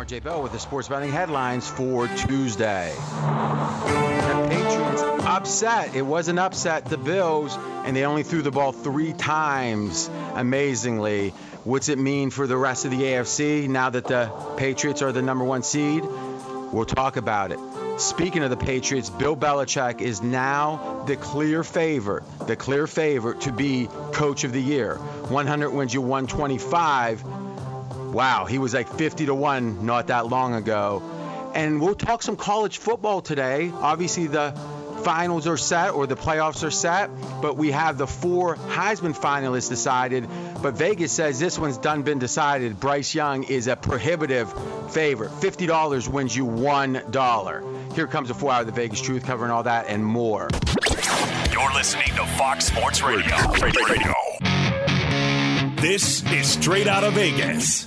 [0.00, 2.90] RJ Bell with the sports betting headlines for Tuesday.
[2.96, 5.94] The Patriots upset.
[5.94, 6.86] It was an upset.
[6.86, 11.34] The Bills, and they only threw the ball three times, amazingly.
[11.64, 15.20] What's it mean for the rest of the AFC now that the Patriots are the
[15.20, 16.02] number one seed?
[16.02, 17.58] We'll talk about it.
[18.00, 23.52] Speaking of the Patriots, Bill Belichick is now the clear favorite, the clear favorite to
[23.52, 24.94] be coach of the year.
[24.94, 27.22] 100 wins you 125
[28.12, 31.02] Wow, he was like 50 to 1 not that long ago.
[31.54, 33.72] And we'll talk some college football today.
[33.72, 34.52] Obviously, the
[35.00, 37.10] finals are set or the playoffs are set,
[37.40, 40.28] but we have the four Heisman finalists decided.
[40.62, 42.78] But Vegas says this one's done been decided.
[42.78, 44.52] Bryce Young is a prohibitive
[44.92, 45.30] favorite.
[45.30, 47.94] $50 wins you $1.
[47.94, 50.48] Here comes a four hour of the Vegas Truth covering all that and more.
[51.52, 53.36] You're listening to Fox Sports Radio.
[53.60, 54.14] Radio.
[55.80, 57.86] This is Straight Out of Vegas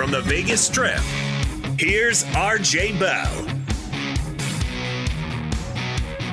[0.00, 0.98] From the Vegas Strip,
[1.78, 3.30] here's RJ Bell.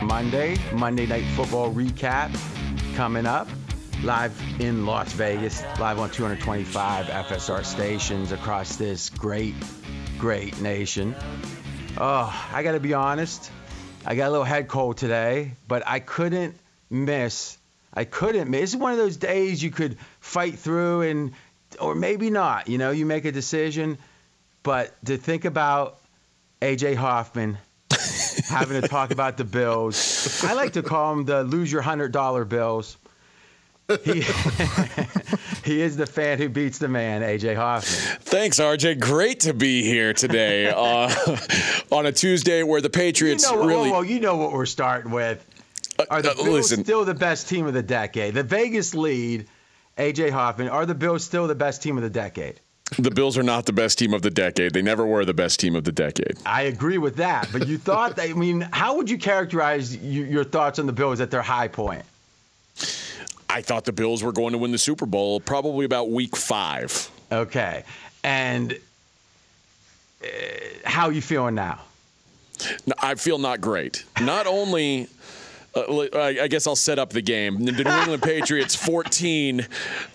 [0.01, 2.33] Monday, Monday Night Football recap
[2.95, 3.49] coming up.
[4.03, 9.53] Live in Las Vegas, live on 225 FSR stations across this great,
[10.17, 11.13] great nation.
[11.97, 13.51] Oh, I got to be honest.
[14.05, 16.55] I got a little head cold today, but I couldn't
[16.89, 17.57] miss.
[17.93, 18.75] I couldn't miss.
[18.75, 21.33] It's one of those days you could fight through and
[21.79, 22.67] or maybe not.
[22.67, 23.97] You know, you make a decision,
[24.63, 25.99] but to think about
[26.61, 27.57] AJ Hoffman
[28.49, 32.11] having to talk about the Bills, I like to call them the lose your hundred
[32.11, 32.97] dollar Bills.
[34.03, 34.21] He,
[35.63, 38.19] he is the fan who beats the man, AJ Hoffman.
[38.19, 38.99] Thanks, RJ.
[38.99, 41.09] Great to be here today uh,
[41.89, 43.91] on a Tuesday where the Patriots you know, really.
[43.91, 45.43] Well, you know what we're starting with.
[46.09, 46.83] Are the uh, Bills listen.
[46.83, 48.33] still the best team of the decade?
[48.33, 49.47] The Vegas lead
[49.97, 50.69] AJ Hoffman.
[50.69, 52.59] Are the Bills still the best team of the decade?
[52.97, 54.73] The Bills are not the best team of the decade.
[54.73, 56.37] They never were the best team of the decade.
[56.45, 57.49] I agree with that.
[57.51, 60.93] But you thought that, I mean, how would you characterize your, your thoughts on the
[60.93, 62.03] Bills at their high point?
[63.49, 67.09] I thought the Bills were going to win the Super Bowl probably about week five.
[67.29, 67.83] Okay.
[68.23, 68.77] And
[70.23, 70.27] uh,
[70.85, 71.81] how are you feeling now?
[72.99, 74.05] I feel not great.
[74.21, 75.07] Not only
[75.81, 77.63] uh, I guess I'll set up the game.
[77.65, 79.65] The New England Patriots 14,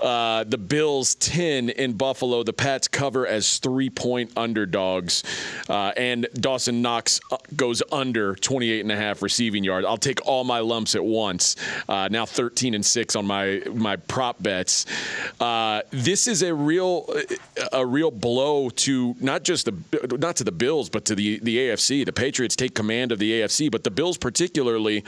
[0.00, 2.42] uh, the Bills 10 in Buffalo.
[2.42, 5.22] The Pats cover as three point underdogs.
[5.68, 9.86] Uh, and Dawson Knox uh, goes under 28 and a half receiving yards.
[9.86, 11.56] I'll take all my lumps at once.
[11.88, 14.86] Uh, now 13 and 6 on my, my prop bets.
[15.40, 17.06] Uh, this is a real
[17.72, 21.58] a real blow to not just the not to the Bills, but to the, the
[21.58, 22.04] AFC.
[22.04, 25.04] The Patriots take command of the AFC, but the Bills particularly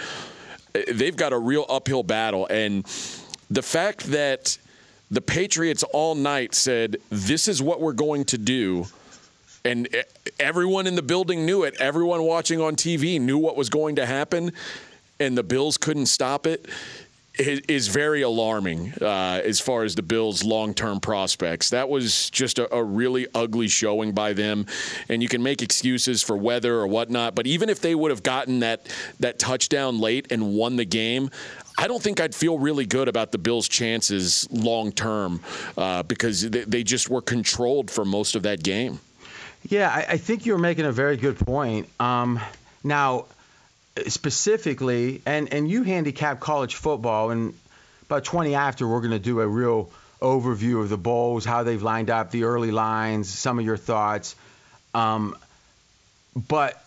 [0.75, 2.47] they've got a real uphill battle.
[2.47, 2.85] And
[3.51, 4.59] the fact that
[5.11, 8.87] the Patriots all night said, this is what we're going to do.
[9.65, 9.89] And
[10.39, 11.75] everyone in the building knew it.
[11.81, 14.53] Everyone watching on TV knew what was going to happen,
[15.19, 16.69] and the Bills couldn't stop it
[17.37, 21.71] is very alarming uh, as far as the Bills' long-term prospects.
[21.71, 24.67] That was just a, a, really ugly showing by them,
[25.09, 27.35] and you can make excuses for weather or whatnot.
[27.35, 31.31] But even if they would have gotten that that touchdown late and won the game,
[31.77, 35.41] I don't think I'd feel really good about the Bills' chances long term
[35.77, 39.01] uh, because they, they, just were controlled for most of that game.
[39.69, 41.89] Yeah, I, I think you're making a very good point.
[41.99, 42.39] Um,
[42.85, 43.25] now
[44.07, 47.55] specifically, and, and you handicap college football, and
[48.07, 49.91] about 20 after, we're going to do a real
[50.21, 54.37] overview of the bowls, how they've lined up, the early lines, some of your thoughts.
[54.95, 55.37] Um,
[56.49, 56.83] but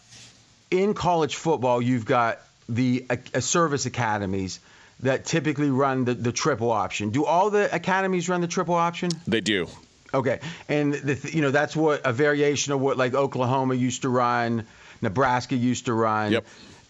[0.72, 4.60] in college football, you've got the uh, service academies
[5.02, 7.12] that typically run the, the triple option.
[7.12, 9.12] Do all the academies run the triple option?
[9.28, 9.68] They do.
[10.14, 10.40] Okay,
[10.70, 14.66] and the, you know that's what a variation of what like Oklahoma used to run,
[15.02, 16.32] Nebraska used to run.
[16.32, 16.46] Yep.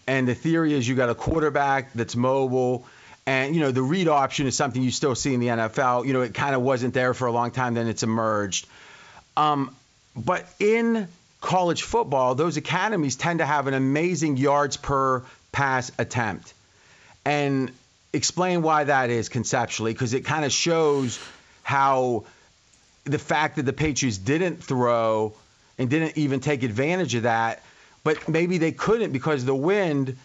[0.08, 2.86] And the theory is you got a quarterback that's mobile.
[3.26, 6.06] And, you know, the read option is something you still see in the NFL.
[6.06, 8.66] You know, it kind of wasn't there for a long time, then it's emerged.
[9.36, 9.76] Um,
[10.16, 11.08] but in
[11.42, 15.22] college football, those academies tend to have an amazing yards per
[15.52, 16.54] pass attempt.
[17.26, 17.70] And
[18.14, 21.20] explain why that is conceptually, because it kind of shows
[21.64, 22.24] how
[23.04, 25.34] the fact that the Patriots didn't throw
[25.76, 27.62] and didn't even take advantage of that,
[28.04, 30.16] but maybe they couldn't because the wind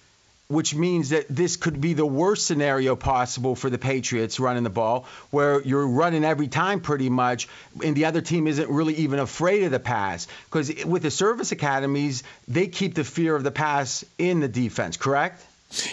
[0.50, 4.70] which means that this could be the worst scenario possible for the Patriots running the
[4.70, 7.48] ball, where you're running every time pretty much,
[7.84, 10.28] and the other team isn't really even afraid of the pass.
[10.46, 14.98] Because with the service academies, they keep the fear of the pass in the defense,
[14.98, 15.44] correct?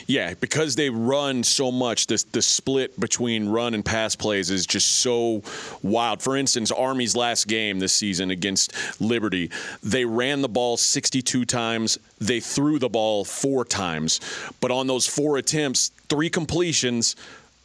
[0.07, 4.67] Yeah, because they run so much, this the split between run and pass plays is
[4.67, 5.43] just so
[5.83, 6.23] wild.
[6.23, 9.51] For instance, Army's last game this season against Liberty,
[9.83, 14.21] they ran the ball 62 times, they threw the ball four times,
[14.61, 17.17] but on those four attempts, three completions,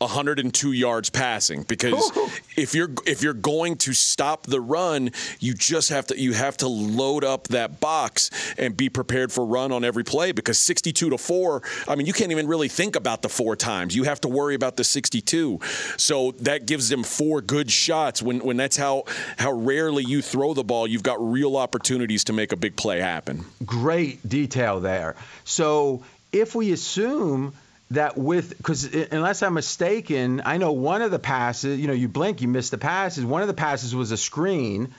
[0.06, 2.12] 102 yards passing because
[2.56, 6.58] if you're if you're going to stop the run, you just have to you have
[6.58, 11.10] to load up that box and be prepared for run on every play because 62
[11.10, 13.96] to 4, I mean you can't even really think about the four times.
[13.96, 15.60] You have to worry about the 62.
[15.98, 19.06] So that gives them four good shots when when that's how
[19.38, 23.00] how rarely you throw the ball, you've got real opportunities to make a big play
[23.00, 23.46] happen.
[23.66, 25.16] Great detail there.
[25.44, 27.54] So if we assume
[27.92, 31.80] that with because unless I'm mistaken, I know one of the passes.
[31.80, 33.26] You know, you blink, you miss the passes.
[33.26, 34.94] One of the passes was a screen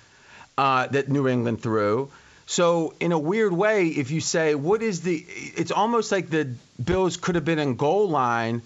[0.56, 2.10] uh, that New England threw.
[2.46, 6.54] So in a weird way, if you say what is the, it's almost like the
[6.82, 8.62] Bills could have been in goal line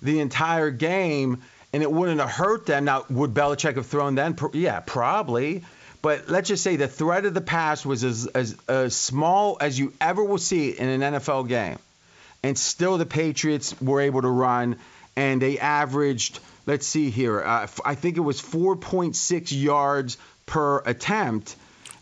[0.00, 1.42] the entire game,
[1.72, 2.84] and it wouldn't have hurt them.
[2.84, 4.36] Now, would Belichick have thrown then?
[4.52, 5.64] Yeah, probably.
[6.02, 9.78] But let's just say the threat of the pass was as, as, as small as
[9.78, 11.78] you ever will see in an NFL game
[12.44, 14.76] and still the Patriots were able to run,
[15.16, 21.56] and they averaged, let's see here, uh, I think it was 4.6 yards per attempt.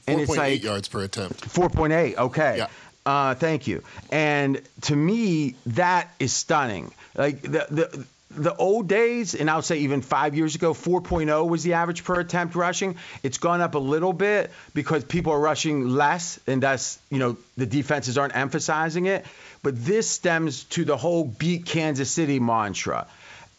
[0.09, 1.49] And it's like yards per attempt.
[1.49, 2.57] 4.8, okay.
[2.59, 2.67] Yeah.
[3.07, 3.85] Uh, thank you.
[4.11, 6.93] And to me, that is stunning.
[7.15, 8.07] Like the the
[8.37, 12.21] the old days, and I'll say even five years ago, 4.0 was the average per
[12.21, 12.97] attempt rushing.
[13.23, 17.37] It's gone up a little bit because people are rushing less, and that's you know
[17.57, 19.27] the defenses aren't emphasizing it.
[19.63, 23.07] But this stems to the whole beat Kansas City mantra.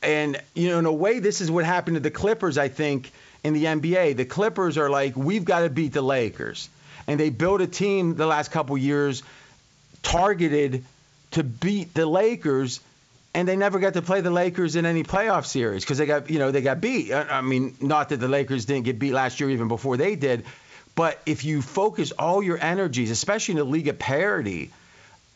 [0.02, 3.10] And, you know, in a way, this is what happened to the Clippers, I think,
[3.44, 4.18] in the NBA.
[4.18, 6.68] The Clippers are like, we've got to beat the Lakers.
[7.08, 9.24] And they built a team the last couple years
[10.02, 10.84] targeted
[11.32, 12.82] to beat the Lakers
[13.34, 16.30] and they never got to play the Lakers in any playoff series because they got
[16.30, 17.14] you know they got beat.
[17.14, 20.46] I mean, not that the Lakers didn't get beat last year even before they did,
[20.96, 24.72] but if you focus all your energies, especially in the league of parity,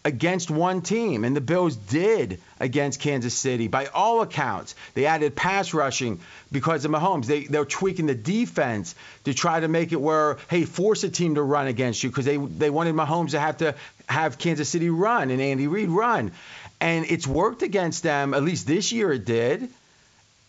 [0.07, 3.67] against one team, and the Bills did against Kansas City.
[3.67, 7.25] By all accounts, they added pass rushing because of Mahomes.
[7.25, 8.95] They they're tweaking the defense
[9.25, 12.25] to try to make it where hey, force a team to run against you because
[12.25, 13.75] they they wanted Mahomes to have to
[14.07, 16.31] have Kansas City run and Andy Reid run,
[16.79, 18.33] and it's worked against them.
[18.33, 19.69] At least this year it did.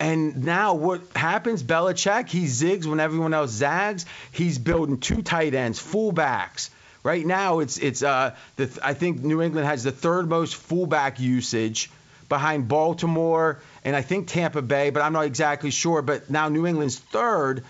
[0.00, 1.62] And now what happens?
[1.62, 4.06] Belichick, he zigs when everyone else zags.
[4.30, 6.70] He's building two tight ends, fullbacks
[7.08, 11.20] Right now, it's it's uh, the, I think New England has the third most fullback
[11.20, 11.90] usage
[12.28, 16.02] behind Baltimore and I think Tampa Bay, but I'm not exactly sure.
[16.02, 17.64] But now New England's third,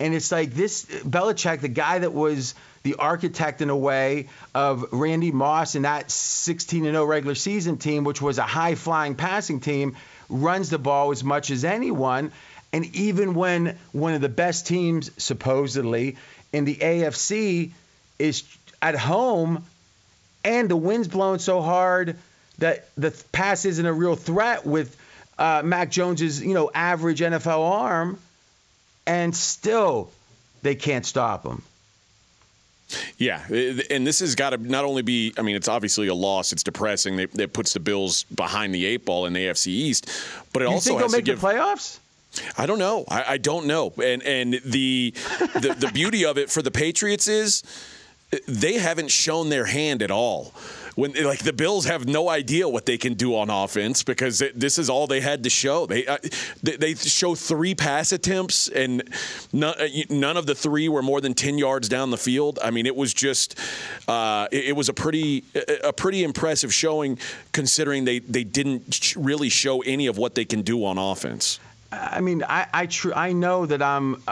[0.00, 4.84] and it's like this Belichick, the guy that was the architect in a way of
[4.92, 9.60] Randy Moss and that 16 0 regular season team, which was a high flying passing
[9.60, 9.96] team,
[10.28, 12.32] runs the ball as much as anyone.
[12.72, 16.16] And even when one of the best teams, supposedly,
[16.52, 17.70] in the AFC
[18.18, 18.44] is
[18.80, 19.64] at home,
[20.44, 22.16] and the wind's blowing so hard
[22.58, 24.96] that the pass isn't a real threat with
[25.38, 28.18] uh, Mac Jones's you know average NFL arm,
[29.06, 30.10] and still
[30.62, 31.62] they can't stop him.
[33.18, 36.52] Yeah, and this has got to not only be, I mean, it's obviously a loss.
[36.52, 37.16] It's depressing.
[37.34, 40.10] That puts the Bills behind the eight ball in the AFC East,
[40.52, 41.98] but it you also think they'll make give, the playoffs.
[42.56, 43.04] I don't know.
[43.08, 43.92] I, I don't know.
[44.02, 45.12] And and the,
[45.54, 47.62] the the beauty of it for the Patriots is
[48.48, 50.52] they haven't shown their hand at all.
[50.94, 54.58] When like the Bills have no idea what they can do on offense because it,
[54.58, 55.86] this is all they had to show.
[55.86, 56.18] They uh,
[56.62, 59.02] they, they, show three pass attempts and
[59.52, 62.58] none, uh, none, of the three were more than ten yards down the field.
[62.62, 63.58] I mean, it was just
[64.06, 65.44] uh, it, it, was a pretty
[65.82, 67.18] a pretty impressive showing
[67.52, 71.58] considering they they didn't really show any of what they can do on offense.
[71.90, 74.22] I mean, I I, tr- I know that I'm.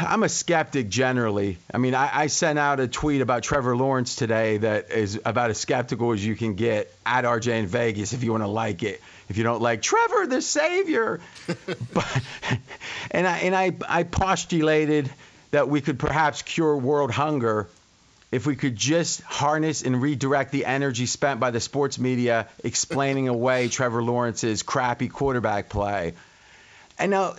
[0.00, 1.58] I'm a skeptic generally.
[1.72, 5.50] I mean, I, I, sent out a tweet about Trevor Lawrence today that is about
[5.50, 8.82] as skeptical as you can get at RJ in Vegas if you want to like
[8.82, 9.00] it.
[9.28, 11.20] If you don't like Trevor, the savior.
[11.92, 12.22] but,
[13.10, 15.10] and I and I, I postulated
[15.52, 17.68] that we could perhaps cure world hunger
[18.32, 23.28] if we could just harness and redirect the energy spent by the sports media explaining
[23.28, 26.14] away Trevor Lawrence's crappy quarterback play
[26.98, 27.34] I know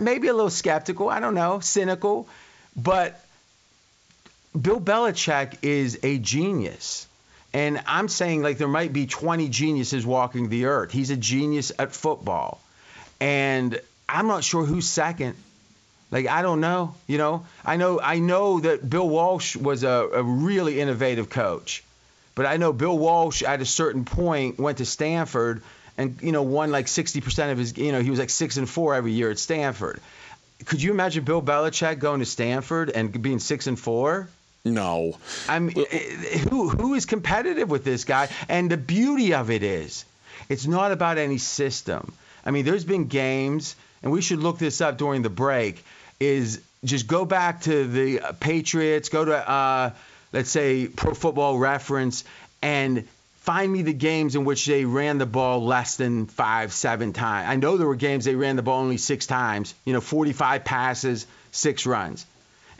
[0.00, 1.08] maybe a little skeptical.
[1.08, 2.28] I don't know, cynical,
[2.76, 3.24] but
[4.60, 7.06] Bill Belichick is a genius.
[7.52, 10.92] And I'm saying like there might be 20 geniuses walking the earth.
[10.92, 12.60] He's a genius at football.
[13.20, 15.36] And I'm not sure who's second.
[16.10, 17.44] Like I don't know, you know.
[17.64, 21.84] I know I know that Bill Walsh was a, a really innovative coach.
[22.34, 25.62] But I know Bill Walsh at a certain point went to Stanford
[25.96, 28.68] and you know won like 60% of his you know he was like 6 and
[28.68, 30.00] 4 every year at Stanford.
[30.66, 34.28] Could you imagine Bill Belichick going to Stanford and being 6 and 4?
[34.64, 35.16] No.
[35.48, 38.28] I mean, eh, who who is competitive with this guy?
[38.48, 40.04] And the beauty of it is,
[40.48, 42.12] it's not about any system.
[42.44, 45.82] I mean, there's been games, and we should look this up during the break.
[46.18, 49.90] Is just go back to the Patriots, go to uh,
[50.32, 52.24] let's say Pro Football Reference,
[52.60, 53.08] and
[53.40, 57.48] find me the games in which they ran the ball less than five, seven times.
[57.48, 59.74] I know there were games they ran the ball only six times.
[59.84, 62.26] You know, 45 passes, six runs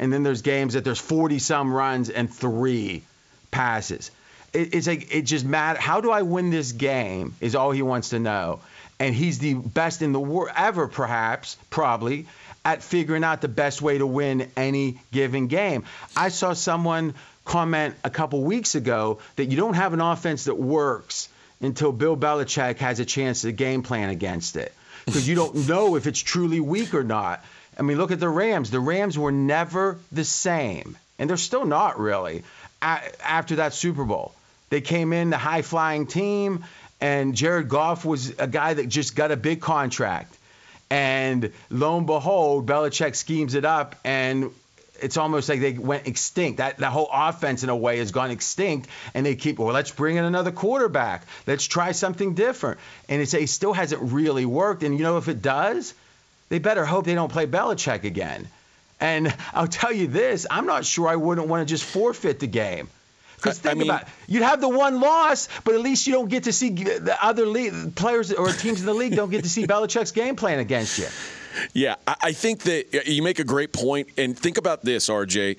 [0.01, 3.03] and then there's games that there's 40 some runs and three
[3.51, 4.11] passes.
[4.53, 5.81] It, it's like it just matters.
[5.81, 7.35] How do I win this game?
[7.41, 8.61] Is all he wants to know,
[8.99, 12.27] and he's the best in the world ever, perhaps, probably,
[12.65, 15.85] at figuring out the best way to win any given game.
[16.17, 20.57] I saw someone comment a couple weeks ago that you don't have an offense that
[20.57, 21.29] works
[21.61, 24.73] until Bill Belichick has a chance to game plan against it
[25.07, 27.45] because you don't know if it's truly weak or not.
[27.79, 28.71] I mean, look at the Rams.
[28.71, 32.45] The Rams were never the same, and they're still not really
[32.81, 34.35] after that Super Bowl.
[34.71, 36.65] They came in the high flying team,
[37.01, 40.35] and Jared Goff was a guy that just got a big contract.
[40.91, 44.51] And lo and behold, Belichick schemes it up, and
[45.03, 46.59] it's almost like they went extinct.
[46.59, 49.73] That the whole offense, in a way, has gone extinct, and they keep well.
[49.73, 51.25] Let's bring in another quarterback.
[51.47, 52.81] Let's try something different.
[53.09, 54.83] And it's, it still hasn't really worked.
[54.83, 55.95] And you know, if it does,
[56.49, 58.49] they better hope they don't play Belichick again.
[59.01, 62.47] And I'll tell you this, I'm not sure I wouldn't want to just forfeit the
[62.47, 62.89] game.
[63.37, 64.09] Because think I mean, about it.
[64.29, 67.17] You'd have the one loss, but at least you don't get to see uh, the
[67.23, 70.59] other league, players or teams in the league don't get to see Belichick's game plan
[70.59, 71.07] against you.
[71.73, 74.09] Yeah, I think that you make a great point.
[74.17, 75.59] And think about this, RJ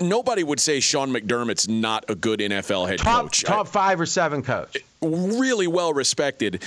[0.00, 3.42] nobody would say Sean McDermott's not a good NFL head top, coach.
[3.42, 4.76] Top five or seven coach.
[5.02, 6.62] Really well respected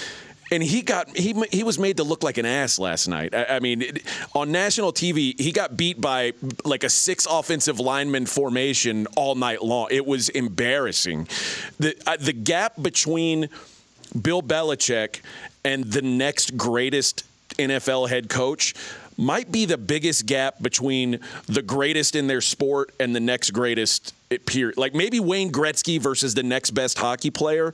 [0.51, 3.33] and he got he he was made to look like an ass last night.
[3.33, 4.03] I, I mean, it,
[4.35, 6.33] on national TV, he got beat by
[6.65, 9.87] like a six offensive lineman formation all night long.
[9.89, 11.27] It was embarrassing.
[11.79, 13.49] The uh, the gap between
[14.21, 15.21] Bill Belichick
[15.63, 17.23] and the next greatest
[17.57, 18.73] NFL head coach
[19.17, 24.13] might be the biggest gap between the greatest in their sport and the next greatest.
[24.75, 27.73] Like maybe Wayne Gretzky versus the next best hockey player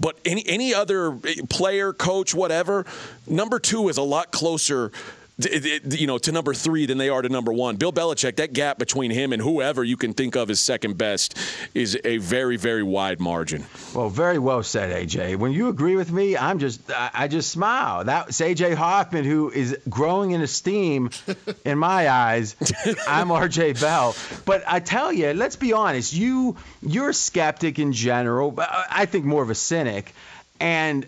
[0.00, 1.12] but any any other
[1.48, 2.84] player, coach, whatever,
[3.26, 4.90] number two is a lot closer
[5.36, 7.76] you know, to number three than they are to number one.
[7.76, 11.36] Bill Belichick, that gap between him and whoever you can think of as second best
[11.74, 13.66] is a very, very wide margin.
[13.94, 15.36] Well, very well said, AJ.
[15.36, 18.04] When you agree with me, I'm just, I just smile.
[18.04, 21.10] That's AJ Hoffman, who is growing in esteem
[21.64, 22.54] in my eyes.
[23.08, 24.14] I'm RJ Bell.
[24.44, 26.12] But I tell you, let's be honest.
[26.12, 28.54] You, you're a skeptic in general.
[28.58, 30.14] I think more of a cynic,
[30.60, 31.06] and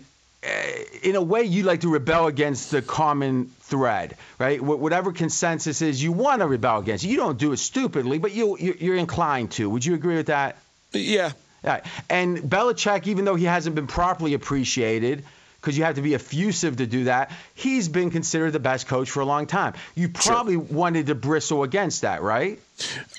[1.03, 4.61] in a way, you like to rebel against the common thread, right?
[4.61, 7.03] Whatever consensus is, you want to rebel against.
[7.03, 9.69] You don't do it stupidly, but you you're inclined to.
[9.69, 10.57] Would you agree with that?
[10.93, 11.31] Yeah.
[11.63, 11.83] Yeah.
[12.09, 15.25] And Belichick, even though he hasn't been properly appreciated,
[15.61, 17.31] because you have to be effusive to do that.
[17.55, 19.73] He's been considered the best coach for a long time.
[19.95, 20.63] You probably sure.
[20.63, 22.59] wanted to bristle against that, right?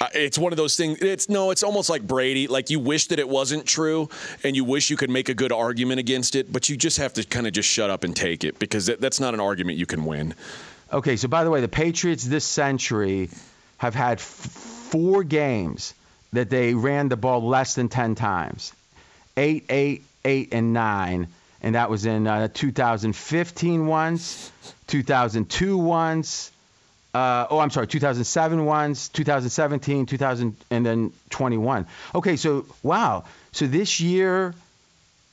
[0.01, 1.01] Uh, it's one of those things.
[1.03, 2.47] It's no, it's almost like Brady.
[2.47, 4.09] Like you wish that it wasn't true,
[4.45, 7.13] and you wish you could make a good argument against it, but you just have
[7.15, 9.79] to kind of just shut up and take it because that, that's not an argument
[9.79, 10.35] you can win.
[10.93, 13.31] Okay, so by the way, the Patriots this century
[13.79, 15.93] have had f- four games
[16.33, 18.73] that they ran the ball less than ten times,
[19.37, 21.27] eight, eight, eight, and nine
[21.63, 24.53] and that was in uh, 2015 once,
[24.87, 26.53] 2002 once.
[27.15, 31.87] Uh, oh, I'm sorry, 2007 once, 2017, 2000, and then 21.
[32.15, 33.25] Okay, so wow.
[33.53, 34.55] So this year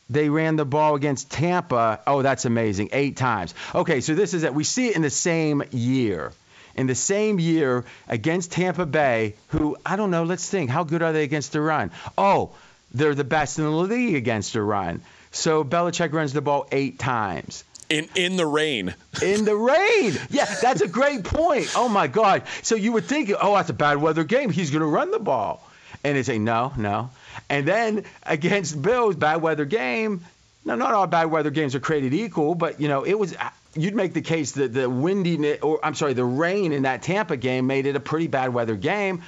[0.10, 2.00] they ran the ball against Tampa.
[2.08, 2.90] Oh, that's amazing.
[2.92, 3.54] Eight times.
[3.74, 4.54] Okay, so this is it.
[4.54, 6.32] We see it in the same year.
[6.76, 10.70] In the same year against Tampa Bay, who, I don't know, let's think.
[10.70, 11.92] How good are they against the run?
[12.18, 12.52] Oh,
[12.94, 15.02] they're the best in the league against the run.
[15.36, 17.66] So Belichick runs the ball eight times.
[17.90, 18.96] In in the rain.
[19.22, 20.18] In the rain.
[20.30, 21.74] Yeah, that's a great point.
[21.76, 22.44] Oh my God.
[22.64, 24.50] So you would think, oh, that's a bad weather game.
[24.50, 25.62] He's going to run the ball,
[26.04, 27.10] and it's a no, no.
[27.50, 30.22] And then against Bills, bad weather game.
[30.64, 33.36] No, not all bad weather games are created equal, but you know it was
[33.76, 37.36] you'd make the case that the windiness, or I'm sorry, the rain in that Tampa
[37.36, 39.22] game made it a pretty bad weather game.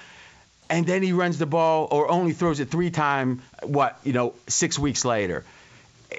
[0.70, 3.42] And then he runs the ball or only throws it three times.
[3.62, 5.44] What you know, six weeks later.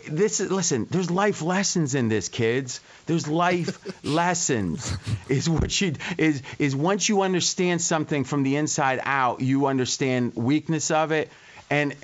[0.06, 0.86] This is listen.
[0.90, 2.80] There's life lessons in this, kids.
[3.06, 4.96] There's life lessons.
[5.28, 10.34] Is what you is is once you understand something from the inside out, you understand
[10.36, 11.30] weakness of it.
[11.70, 11.94] And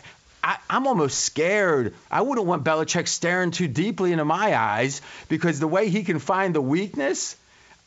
[0.43, 1.95] I, am almost scared.
[2.11, 6.19] I wouldn't want Belichick staring too deeply into my eyes because the way he can
[6.19, 7.37] find the weakness.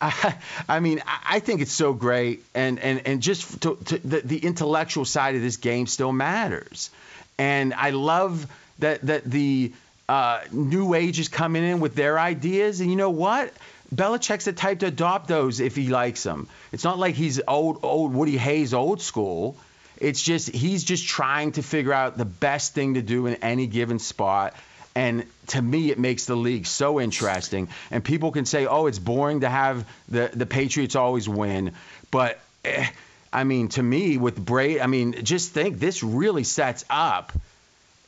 [0.01, 0.35] I,
[0.69, 4.37] I mean, I think it's so great, and and and just to, to the, the
[4.37, 6.91] intellectual side of this game still matters,
[7.37, 8.45] and I love
[8.79, 9.73] that that the
[10.09, 13.53] uh, new age is coming in with their ideas, and you know what?
[13.93, 16.47] Belichick's the type to adopt those if he likes them.
[16.71, 19.57] It's not like he's old, old Woody Hayes, old school.
[19.97, 23.67] It's just he's just trying to figure out the best thing to do in any
[23.67, 24.55] given spot.
[24.95, 27.69] And to me, it makes the league so interesting.
[27.91, 31.73] And people can say, "Oh, it's boring to have the the Patriots always win,"
[32.11, 32.87] but eh,
[33.31, 37.33] I mean, to me, with Brady, I mean, just think this really sets up.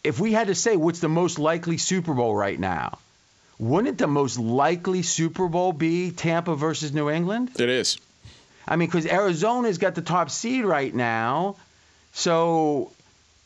[0.03, 2.99] If we had to say what's the most likely Super Bowl right now,
[3.57, 7.51] wouldn't the most likely Super Bowl be Tampa versus New England?
[7.59, 7.97] It is.
[8.67, 11.57] I mean, because Arizona's got the top seed right now,
[12.13, 12.91] so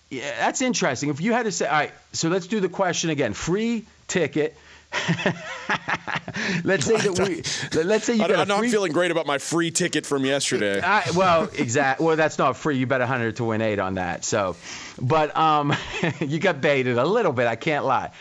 [0.09, 1.09] yeah, that's interesting.
[1.09, 3.33] If you had to say, all right, so let's do the question again.
[3.33, 4.55] Free ticket.
[6.63, 7.83] let's say that we.
[7.83, 8.31] Let's say you got.
[8.31, 10.81] I'm not feeling great about my free ticket from yesterday.
[10.81, 12.05] I, well, exactly.
[12.05, 12.77] Well, that's not free.
[12.77, 14.23] You bet 100 to win eight on that.
[14.23, 14.55] So,
[15.01, 15.75] but um,
[16.19, 17.47] you got baited a little bit.
[17.47, 18.11] I can't lie.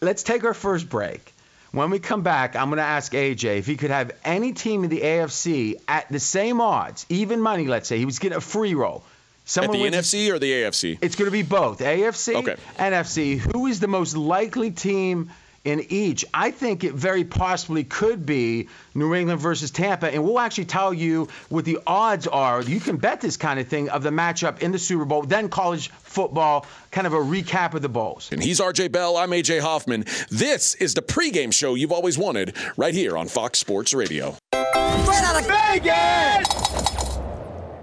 [0.00, 1.32] Let's take our first break.
[1.70, 4.84] When we come back, I'm going to ask AJ if he could have any team
[4.84, 7.66] in the AFC at the same odds, even money.
[7.66, 9.04] Let's say he was getting a free roll
[9.46, 10.98] Someone At the NFC or the AFC?
[11.02, 12.56] It's going to be both AFC, okay.
[12.78, 13.38] NFC.
[13.38, 15.30] Who is the most likely team
[15.64, 16.24] in each?
[16.32, 20.94] I think it very possibly could be New England versus Tampa, and we'll actually tell
[20.94, 22.62] you what the odds are.
[22.62, 25.48] You can bet this kind of thing of the matchup in the Super Bowl, then
[25.48, 28.30] college football, kind of a recap of the bowls.
[28.30, 29.16] And he's RJ Bell.
[29.16, 30.04] I'm AJ Hoffman.
[30.30, 34.36] This is the pregame show you've always wanted, right here on Fox Sports Radio.
[34.52, 36.63] Straight out of Vegas!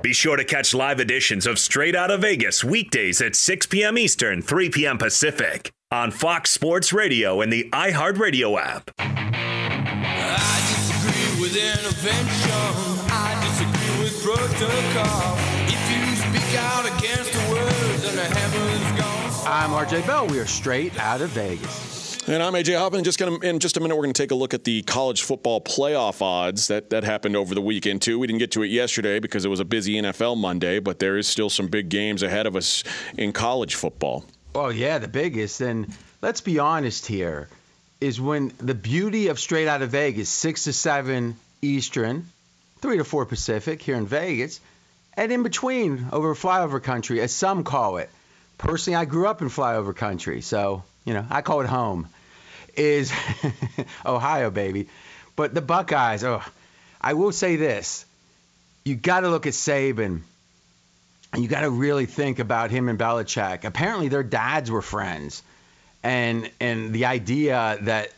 [0.01, 3.99] Be sure to catch live editions of Straight Out of Vegas weekdays at 6 p.m.
[3.99, 4.97] Eastern, 3 p.m.
[4.97, 8.89] Pacific on Fox Sports Radio and the iHeartRadio app.
[8.97, 12.51] I disagree with intervention.
[13.11, 15.37] I disagree with protocol.
[15.67, 19.31] If you speak out against the words, then the heavens gone.
[19.45, 20.25] I'm RJ Bell.
[20.27, 21.90] We are straight out of Vegas.
[22.27, 23.03] And I'm AJ Hoffman.
[23.03, 25.23] Just gonna, in just a minute, we're going to take a look at the college
[25.23, 28.19] football playoff odds that, that happened over the weekend, too.
[28.19, 31.17] We didn't get to it yesterday because it was a busy NFL Monday, but there
[31.17, 32.83] is still some big games ahead of us
[33.17, 34.23] in college football.
[34.53, 35.61] Oh, yeah, the biggest.
[35.61, 35.87] And
[36.21, 37.49] let's be honest here
[37.99, 42.27] is when the beauty of straight out of Vegas, 6 to 7 Eastern,
[42.81, 44.59] 3 to 4 Pacific here in Vegas,
[45.15, 48.11] and in between over flyover country, as some call it.
[48.59, 52.07] Personally, I grew up in flyover country, so you know, I call it home,
[52.75, 53.11] is
[54.05, 54.87] Ohio, baby.
[55.35, 56.43] But the Buckeyes, oh,
[56.99, 58.05] I will say this.
[58.83, 60.21] You got to look at Saban,
[61.33, 63.63] and you got to really think about him and Belichick.
[63.63, 65.43] Apparently, their dads were friends.
[66.03, 68.11] And, and the idea that,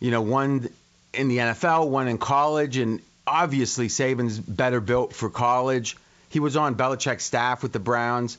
[0.00, 0.68] you know, one
[1.12, 5.96] in the NFL, one in college, and obviously Saban's better built for college.
[6.30, 8.38] He was on Belichick's staff with the Browns.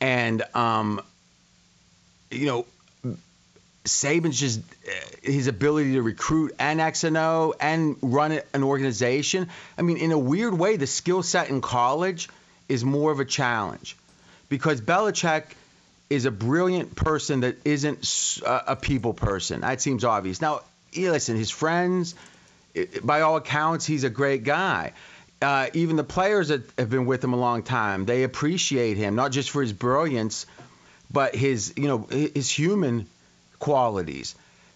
[0.00, 1.00] And, um,
[2.30, 2.66] you know,
[3.90, 4.90] Saban's just uh,
[5.22, 9.48] his ability to recruit and X and O and run an organization.
[9.76, 12.28] I mean, in a weird way, the skill set in college
[12.68, 13.96] is more of a challenge
[14.48, 15.44] because Belichick
[16.08, 19.60] is a brilliant person that isn't a people person.
[19.60, 20.40] That seems obvious.
[20.40, 20.62] Now,
[20.96, 22.14] listen, his friends,
[23.02, 24.92] by all accounts, he's a great guy.
[25.42, 29.14] Uh, even the players that have been with him a long time, they appreciate him
[29.14, 30.46] not just for his brilliance,
[31.10, 33.06] but his you know his human
[33.60, 34.34] qualities.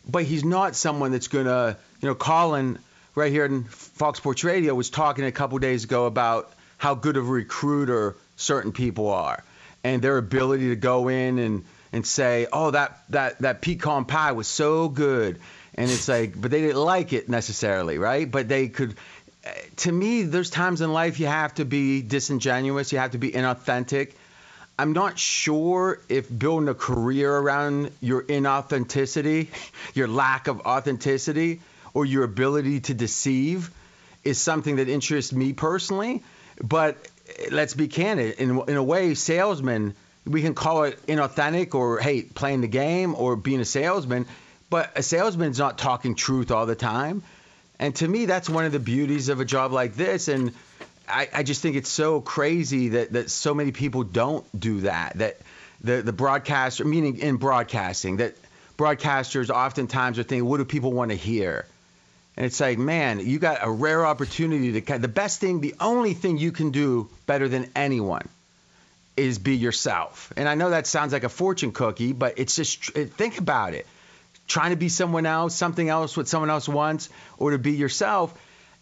[0.09, 2.79] But he's not someone that's going to, you know, Colin
[3.15, 7.17] right here in Fox Sports Radio was talking a couple days ago about how good
[7.17, 9.43] of a recruiter certain people are
[9.83, 14.33] and their ability to go in and, and say, oh, that, that, that pecan pie
[14.33, 15.41] was so good.
[15.75, 18.31] And it's like, but they didn't like it necessarily, right?
[18.31, 18.95] But they could,
[19.45, 23.19] eh, to me, there's times in life you have to be disingenuous, you have to
[23.19, 24.13] be inauthentic
[24.79, 29.49] I'm not sure if building a career around your inauthenticity,
[29.95, 31.61] your lack of authenticity,
[31.93, 33.71] or your ability to deceive
[34.25, 36.23] is something that interests me personally.
[36.63, 36.97] But
[37.51, 38.41] let's be candid.
[38.41, 39.95] In, in a way, salesmen,
[40.27, 44.27] we can call it inauthentic or, hey, playing the game or being a salesman.
[44.71, 47.23] But a salesman's not talking truth all the time.
[47.79, 50.27] And to me, that's one of the beauties of a job like this.
[50.29, 50.53] And
[51.09, 55.19] I, I just think it's so crazy that, that so many people don't do that.
[55.19, 55.39] That
[55.83, 58.35] the, the broadcaster, meaning in broadcasting, that
[58.79, 61.67] broadcasters oftentimes are thinking, what do people want to hear?
[62.37, 64.99] And it's like, man, you got a rare opportunity to.
[64.99, 68.29] The best thing, the only thing you can do better than anyone
[69.17, 70.33] is be yourself.
[70.37, 73.87] And I know that sounds like a fortune cookie, but it's just think about it.
[74.49, 78.35] Trying to be someone else, something else, what someone else wants, or to be yourself.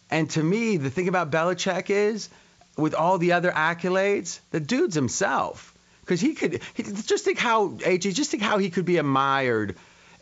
[0.09, 2.29] And to me, the thing about Belichick is,
[2.77, 5.73] with all the other accolades, the dude's himself.
[6.01, 9.75] Because he could he, just think how AJ, just think how he could be admired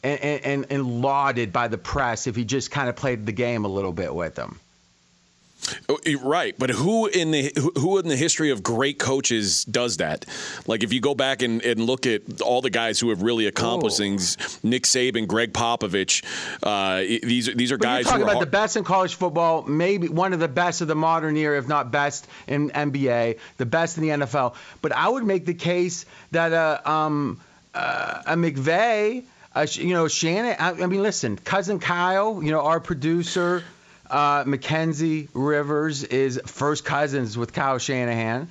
[0.03, 3.65] and, and, and lauded by the press if he just kind of played the game
[3.65, 4.59] a little bit with them.
[5.87, 10.25] Oh, right, but who in the who in the history of great coaches does that?
[10.65, 13.45] Like if you go back and, and look at all the guys who have really
[13.45, 14.03] accomplished oh.
[14.03, 16.23] things, Nick Saban, Gregg Popovich,
[16.63, 18.05] uh, these these are but guys.
[18.05, 18.47] You're talking about hard.
[18.47, 21.67] the best in college football, maybe one of the best of the modern era, if
[21.67, 24.55] not best in NBA, the best in the NFL.
[24.81, 27.39] But I would make the case that uh, um,
[27.73, 30.55] uh, a McVay, uh, you know, Shannon.
[30.59, 33.63] I, I mean, listen, cousin Kyle, you know, our producer.
[34.11, 38.49] Uh, Mackenzie Rivers is first cousins with Kyle Shanahan,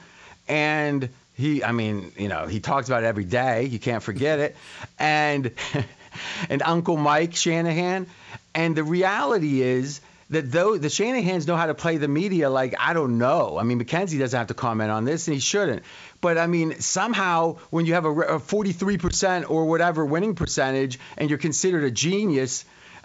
[0.49, 3.67] and he, I mean, you know, he talks about it every day.
[3.67, 4.57] You can't forget it,
[4.99, 5.53] and
[6.49, 8.07] and Uncle Mike Shanahan,
[8.55, 12.75] and the reality is that though the Shanahans know how to play the media like
[12.79, 13.59] I don't know.
[13.59, 15.83] I mean, Mackenzie doesn't have to comment on this, and he shouldn't.
[16.23, 21.29] But I mean, somehow when you have a, a 43% or whatever winning percentage, and
[21.29, 22.65] you're considered a genius,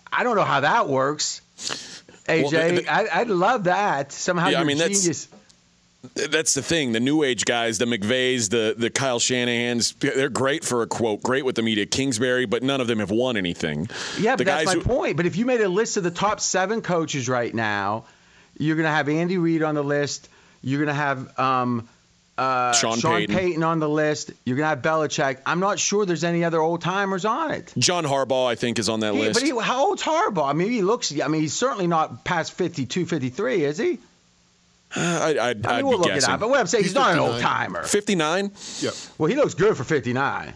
[0.09, 1.41] I don't know how that works.
[2.27, 4.11] AJ, well, the, I, would love that.
[4.11, 5.27] Somehow yeah, you're I mean, genius.
[5.27, 6.91] That's, that's the thing.
[6.91, 11.23] The new age guys, the McVays, the the Kyle Shanahan's, they're great for a quote,
[11.23, 11.85] great with the media.
[11.85, 13.89] Kingsbury, but none of them have won anything.
[14.19, 15.17] Yeah, but that's my who, point.
[15.17, 18.05] But if you made a list of the top seven coaches right now,
[18.57, 20.29] you're going to have Andy Reid on the list.
[20.61, 21.87] You're going to have um,
[22.37, 23.35] uh, Sean, Sean Payton.
[23.35, 23.63] Payton.
[23.63, 24.31] on the list.
[24.45, 25.39] You're gonna have Belichick.
[25.45, 27.73] I'm not sure there's any other old timers on it.
[27.77, 29.39] John Harbaugh, I think, is on that he, list.
[29.39, 30.49] But he, how old's Harbaugh?
[30.49, 31.17] I mean, he looks.
[31.19, 33.99] I mean, he's certainly not past 52, 53, is he?
[34.95, 36.29] Uh, I, I'd, I mean, we'll look guessing.
[36.29, 36.39] it up.
[36.39, 37.83] But what I'm saying, he's, he's not an old timer.
[37.83, 38.51] 59.
[38.79, 38.91] Yeah.
[39.17, 40.53] Well, he looks good for 59.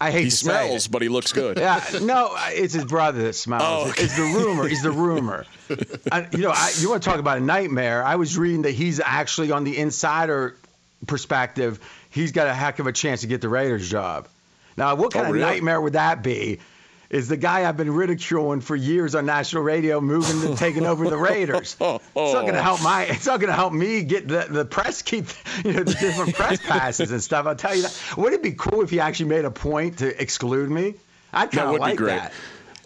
[0.00, 1.58] I hate he to smells, say but he looks good.
[1.58, 3.62] Yeah, no, it's his brother that smells.
[3.64, 4.02] Oh, okay.
[4.02, 4.68] It's the rumor.
[4.68, 5.46] It's the rumor.
[6.12, 8.02] I, you know, I, you want to talk about a nightmare?
[8.04, 10.56] I was reading that he's actually on the insider
[11.06, 14.28] perspective, he's got a heck of a chance to get the Raiders job.
[14.76, 15.42] Now, what oh, kind oh, really?
[15.42, 16.60] of nightmare would that be?
[17.10, 21.10] Is the guy I've been ridiculing for years on national radio moving and taking over
[21.10, 21.76] the Raiders?
[21.78, 23.02] oh, It's not going to help my.
[23.04, 25.26] It's not going to help me get the, the press keep
[25.64, 27.46] you know the different press passes and stuff.
[27.46, 28.14] I'll tell you that.
[28.16, 30.94] Would it be cool if he actually made a point to exclude me?
[31.34, 32.32] I'd kind of like that.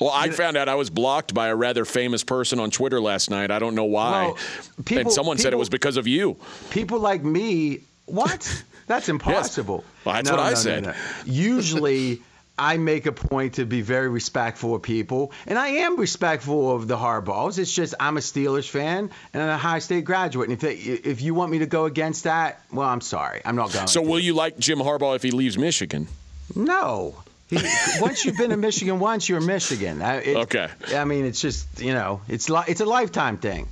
[0.01, 3.31] Well, I found out I was blocked by a rather famous person on Twitter last
[3.31, 3.51] night.
[3.51, 4.27] I don't know why.
[4.27, 4.39] Well,
[4.85, 6.37] people, and someone people, said it was because of you.
[6.71, 8.65] People like me what?
[8.87, 9.85] That's impossible.
[9.85, 10.05] Yes.
[10.05, 10.85] Well, that's no, what I no, said.
[10.85, 12.23] No, Usually,
[12.59, 16.89] I make a point to be very respectful of people, and I am respectful of
[16.89, 17.59] the Harbaughs.
[17.59, 21.21] It's just I'm a Steelers fan and I'm Ohio State graduate, and if they, if
[21.21, 23.89] you want me to go against that, well, I'm sorry, I'm not going.
[23.89, 26.09] So, will you like Jim Harbaugh if he leaves Michigan?
[26.55, 27.15] No.
[27.49, 27.59] He,
[28.01, 30.01] once you've been in Michigan once, you're Michigan.
[30.03, 30.69] It, okay.
[30.95, 33.69] I mean, it's just you know, it's li- it's a lifetime thing.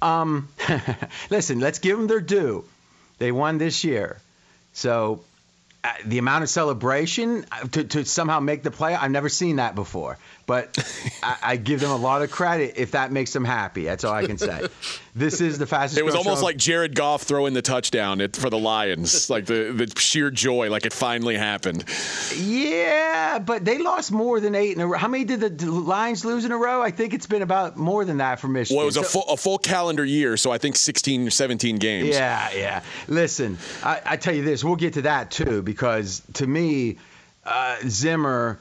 [0.00, 0.48] Um,
[1.30, 2.64] listen, let's give them their due.
[3.22, 4.18] They won this year.
[4.72, 5.22] So
[5.84, 9.56] uh, the amount of celebration uh, to, to somehow make the play, I've never seen
[9.56, 10.18] that before.
[10.46, 10.76] But
[11.22, 13.84] I, I, give them a lot of credit if that makes them happy.
[13.84, 14.66] That's all I can say.
[15.14, 15.98] This is the fastest.
[15.98, 16.46] It was almost show.
[16.46, 20.86] like Jared Goff throwing the touchdown for the Lions, like the, the sheer joy, like
[20.86, 21.84] it finally happened.
[22.34, 24.96] Yeah, but they lost more than eight in a row.
[24.96, 26.80] How many did the Lions lose in a row?
[26.80, 28.78] I think it's been about more than that for Michigan.
[28.78, 31.30] Well, it was so, a, full, a full calendar year, so I think 16 or
[31.30, 32.08] 17 games.
[32.08, 32.82] Yeah, yeah.
[33.06, 36.96] Listen, I, I tell you this, we'll get to that too, because to me,
[37.44, 38.58] uh, Zimmer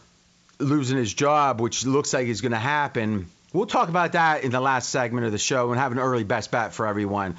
[0.61, 3.27] losing his job, which looks like is going to happen.
[3.53, 6.23] We'll talk about that in the last segment of the show and have an early
[6.23, 7.35] best bet for everyone.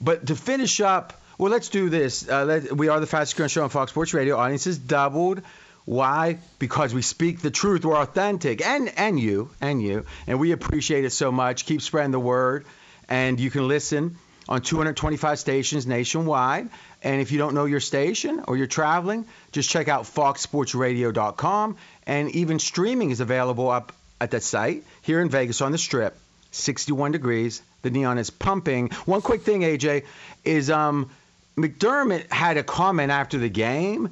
[0.00, 2.28] But to finish up, well, let's do this.
[2.28, 4.36] Uh, let, we are the fastest growing show on Fox Sports Radio.
[4.36, 5.42] Audiences doubled.
[5.84, 6.38] Why?
[6.58, 7.84] Because we speak the truth.
[7.84, 11.66] We're authentic, and and you, and you, and we appreciate it so much.
[11.66, 12.64] Keep spreading the word,
[13.08, 14.16] and you can listen
[14.48, 16.68] on 225 stations nationwide.
[17.02, 21.76] And if you don't know your station or you're traveling, just check out foxsportsradio.com
[22.06, 26.16] and even streaming is available up at that site here in Vegas on the Strip.
[26.52, 27.62] 61 degrees.
[27.82, 28.88] The neon is pumping.
[29.06, 30.04] One quick thing, AJ,
[30.44, 31.10] is um,
[31.56, 34.10] McDermott had a comment after the game.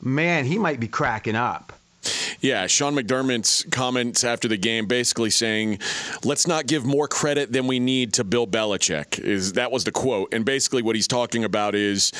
[0.00, 1.72] Man, he might be cracking up.
[2.40, 5.78] Yeah, Sean McDermott's comments after the game basically saying,
[6.24, 9.92] "Let's not give more credit than we need to Bill Belichick." Is that was the
[9.92, 12.10] quote, and basically what he's talking about is,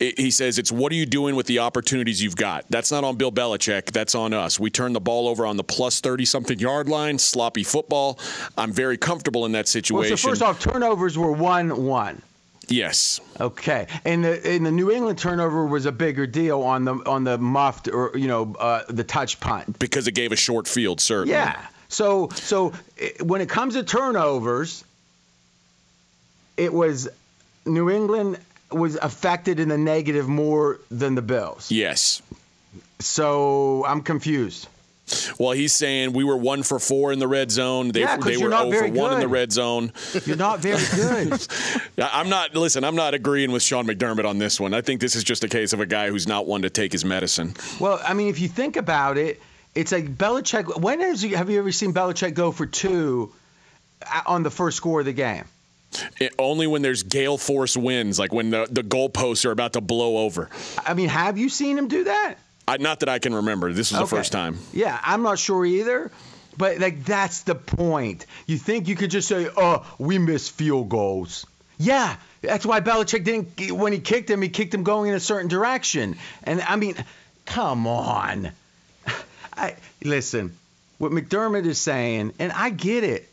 [0.00, 2.64] he says, "It's what are you doing with the opportunities you've got?
[2.70, 3.92] That's not on Bill Belichick.
[3.92, 4.58] That's on us.
[4.58, 8.18] We turned the ball over on the plus thirty something yard line, sloppy football.
[8.56, 12.22] I'm very comfortable in that situation." Well, so first off, turnovers were one one.
[12.68, 13.20] Yes.
[13.40, 13.88] Okay.
[14.04, 17.36] And the in the New England turnover was a bigger deal on the on the
[17.36, 21.32] muffed or you know uh, the touch punt because it gave a short field, certainly.
[21.32, 21.60] Yeah.
[21.88, 22.72] So so
[23.20, 24.84] when it comes to turnovers,
[26.56, 27.08] it was
[27.66, 28.38] New England
[28.70, 31.70] was affected in the negative more than the Bills.
[31.70, 32.22] Yes.
[33.00, 34.68] So I'm confused.
[35.38, 37.88] Well, he's saying we were one for four in the red zone.
[37.88, 38.94] They, yeah, they were 0 for good.
[38.94, 39.92] one in the red zone.
[40.24, 41.46] You're not very good.
[41.98, 42.54] I'm not.
[42.54, 44.72] Listen, I'm not agreeing with Sean McDermott on this one.
[44.74, 46.92] I think this is just a case of a guy who's not one to take
[46.92, 47.54] his medicine.
[47.80, 49.40] Well, I mean, if you think about it,
[49.74, 50.80] it's like Belichick.
[50.80, 53.32] When has you, have you ever seen Belichick go for two
[54.06, 55.44] uh, on the first score of the game?
[56.20, 59.80] It, only when there's gale force winds, like when the the goalposts are about to
[59.80, 60.48] blow over.
[60.84, 62.36] I mean, have you seen him do that?
[62.68, 63.72] I, not that I can remember.
[63.72, 64.04] This is okay.
[64.04, 64.58] the first time.
[64.72, 66.10] Yeah, I'm not sure either.
[66.56, 68.26] But like that's the point.
[68.46, 71.46] You think you could just say, "Oh, we missed field goals."
[71.78, 73.72] Yeah, that's why Belichick didn't.
[73.72, 76.16] When he kicked him, he kicked him going in a certain direction.
[76.44, 76.96] And I mean,
[77.46, 78.52] come on.
[79.56, 80.56] I listen.
[80.98, 83.26] What McDermott is saying, and I get it.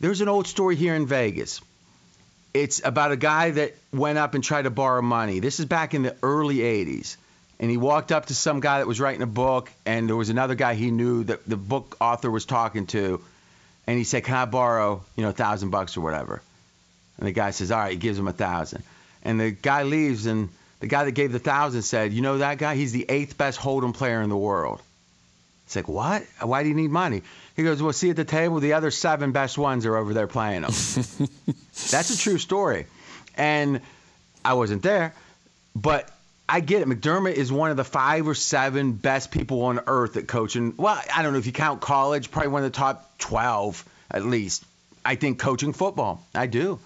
[0.00, 1.62] There's an old story here in Vegas.
[2.54, 5.40] It's about a guy that went up and tried to borrow money.
[5.40, 7.16] This is back in the early '80s
[7.60, 10.28] and he walked up to some guy that was writing a book, and there was
[10.28, 13.22] another guy he knew that the book author was talking to,
[13.86, 16.42] and he said, "Can I borrow, you know, a thousand bucks or whatever?"
[17.18, 18.82] And the guy says, "All right." He gives him a thousand,
[19.22, 20.48] and the guy leaves, and
[20.80, 22.74] the guy that gave the thousand said, "You know that guy?
[22.74, 24.82] He's the eighth best hold'em player in the world."
[25.66, 26.22] It's like, what?
[26.42, 27.22] Why do you need money?
[27.56, 30.26] He goes, well, see at the table, the other seven best ones are over there
[30.26, 30.72] playing them.
[31.90, 32.86] That's a true story.
[33.36, 33.80] And
[34.44, 35.14] I wasn't there,
[35.74, 36.10] but
[36.48, 36.88] I get it.
[36.88, 40.74] McDermott is one of the five or seven best people on earth at coaching.
[40.76, 44.24] Well, I don't know if you count college, probably one of the top 12 at
[44.24, 44.64] least.
[45.04, 46.24] I think coaching football.
[46.34, 46.80] I do.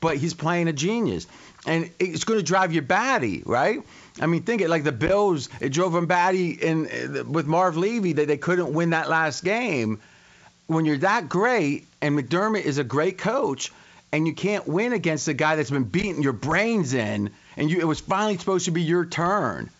[0.00, 1.26] But he's playing a genius.
[1.66, 3.82] And it's going to drive you batty, right?
[4.20, 7.76] I mean, think it like the Bills, it drove them batty in, uh, with Marv
[7.76, 10.00] Levy that they couldn't win that last game.
[10.66, 13.72] When you're that great, and McDermott is a great coach,
[14.12, 17.80] and you can't win against a guy that's been beating your brains in– and you,
[17.80, 19.70] it was finally supposed to be your turn,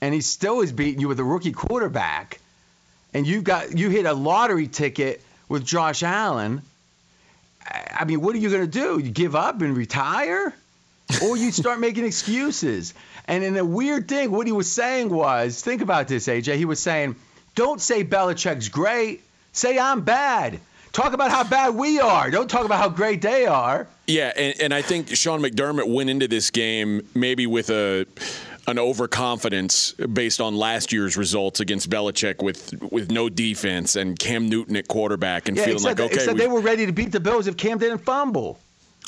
[0.00, 2.40] and he still is beating you with a rookie quarterback,
[3.12, 6.62] and you got you hit a lottery ticket with Josh Allen.
[7.68, 8.98] I mean, what are you going to do?
[8.98, 10.54] You give up and retire?
[11.22, 12.94] Or you start making excuses.
[13.26, 16.56] And in a weird thing, what he was saying was, think about this, AJ.
[16.56, 17.16] He was saying,
[17.54, 19.22] don't say Belichick's great.
[19.52, 20.60] Say I'm bad.
[20.92, 22.30] Talk about how bad we are.
[22.30, 23.86] Don't talk about how great they are.
[24.06, 28.06] Yeah, and, and I think Sean McDermott went into this game maybe with a
[28.66, 34.48] an overconfidence based on last year's results against Belichick with with no defense and Cam
[34.48, 37.20] Newton at quarterback and yeah, feeling like okay, said they were ready to beat the
[37.20, 38.58] Bills if Cam didn't fumble.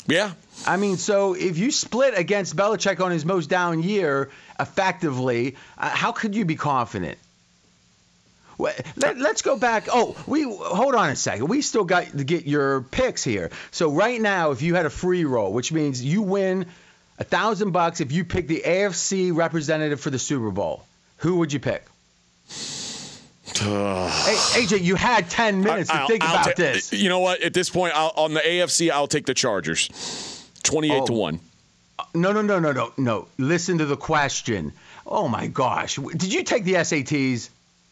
[0.05, 0.31] Yeah.
[0.67, 5.89] I mean, so if you split against Belichick on his most down year effectively, uh,
[5.89, 7.17] how could you be confident?
[8.57, 9.87] Let, us go back.
[9.91, 11.47] Oh, we hold on a second.
[11.47, 13.49] We still got to get your picks here.
[13.71, 16.67] So right now, if you had a free roll, which means you win
[17.17, 20.85] a thousand bucks if you pick the AFC representative for the Super Bowl,
[21.17, 21.83] who would you pick?
[23.45, 26.93] Hey, AJ, you had 10 minutes to I'll, think I'll about ta- this.
[26.93, 27.41] You know what?
[27.41, 29.89] At this point, I'll, on the AFC, I'll take the Chargers.
[30.63, 31.05] 28 oh.
[31.07, 31.39] to 1.
[32.15, 33.27] No, no, no, no, no, no.
[33.37, 34.73] Listen to the question.
[35.05, 35.95] Oh my gosh.
[35.95, 37.49] Did you take the SATs?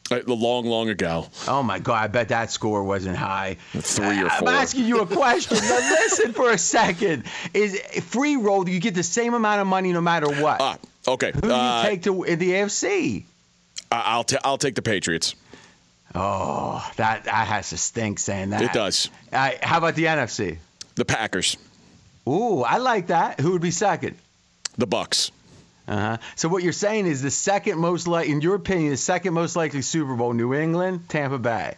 [0.09, 1.27] Uh, long, long ago.
[1.47, 2.03] Oh my God!
[2.03, 3.55] I bet that score wasn't high.
[3.71, 4.49] Three or four.
[4.49, 5.57] I'm asking you a question.
[5.57, 7.23] now listen for a second.
[7.53, 8.67] Is free roll?
[8.67, 10.59] You get the same amount of money no matter what.
[10.59, 11.31] Ah, okay.
[11.33, 13.23] Who do you uh, take to in the AFC?
[13.91, 15.35] I'll t- I'll take the Patriots.
[16.15, 18.61] Oh, that that has to stink saying that.
[18.61, 19.09] It does.
[19.31, 20.57] Uh, how about the NFC?
[20.95, 21.57] The Packers.
[22.27, 23.39] Ooh, I like that.
[23.39, 24.17] Who would be second?
[24.77, 25.31] The Bucks.
[25.87, 26.17] Uh-huh.
[26.35, 29.55] So what you're saying is the second most likely, in your opinion, the second most
[29.55, 31.75] likely Super Bowl, New England, Tampa Bay.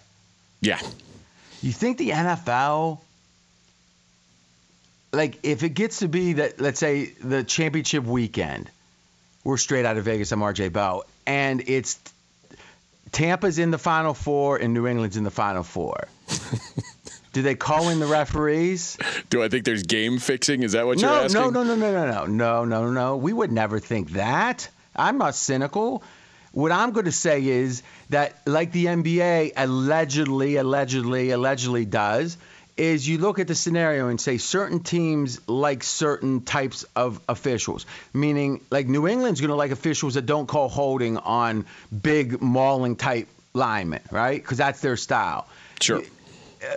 [0.62, 0.80] Yeah.
[1.62, 3.00] You think the NFL,
[5.12, 8.70] like, if it gets to be that, let's say, the championship weekend,
[9.44, 10.32] we're straight out of Vegas.
[10.32, 12.00] I'm RJ Bell, and it's
[13.12, 16.08] Tampa's in the Final Four and New England's in the Final Four.
[17.34, 18.98] Do they call in the referees?
[19.30, 20.62] Do I think there's game fixing?
[20.62, 21.42] Is that what no, you're asking?
[21.42, 23.18] No, no, no, no, no, no, no, no, no.
[23.18, 24.70] We would never think that.
[24.96, 26.04] I'm not cynical.
[26.52, 32.38] what I'm going to say is that, like the NBA allegedly, allegedly, allegedly does,
[32.76, 37.86] is you look at the scenario and say certain teams like certain types of officials,
[38.14, 41.66] meaning like New England's going to like officials that don't call holding on
[42.02, 44.42] big mauling type linemen, right?
[44.42, 45.48] Because that's their style.
[45.82, 46.02] Sure.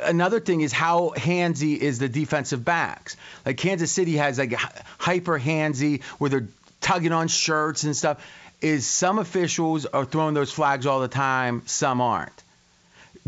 [0.02, 3.16] Another thing is how handsy is the defensive backs.
[3.46, 4.52] Like Kansas City has like
[4.98, 6.48] hyper handsy where they're
[6.80, 8.24] tugging on shirts and stuff.
[8.62, 12.42] Is some officials are throwing those flags all the time, some aren't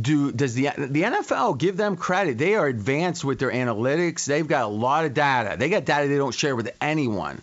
[0.00, 2.38] do does the the NFL give them credit?
[2.38, 4.24] They are advanced with their analytics.
[4.24, 5.56] They've got a lot of data.
[5.58, 7.40] They got data they don't share with anyone,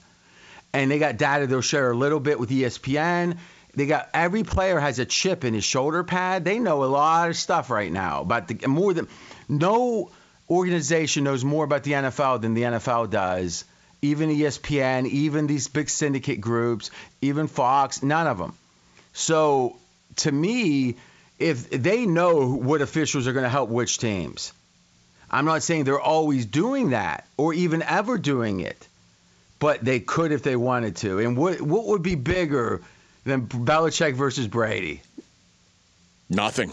[0.73, 3.37] and they got data they'll share a little bit with ESPN.
[3.73, 6.45] They got every player has a chip in his shoulder pad.
[6.45, 9.07] They know a lot of stuff right now about the more than
[9.49, 10.11] no
[10.49, 13.65] organization knows more about the NFL than the NFL does.
[14.01, 16.91] Even ESPN, even these big syndicate groups,
[17.21, 18.53] even Fox, none of them.
[19.13, 19.77] So
[20.17, 20.95] to me
[21.39, 24.53] if they know what officials are going to help which teams.
[25.29, 28.87] I'm not saying they're always doing that or even ever doing it,
[29.59, 31.19] but they could if they wanted to.
[31.19, 32.81] And what what would be bigger
[33.25, 35.01] than Belichick versus Brady?
[36.29, 36.71] Nothing.